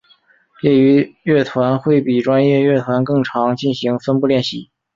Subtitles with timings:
[0.63, 4.71] 业余乐团会比专业乐团更常进行分部练习。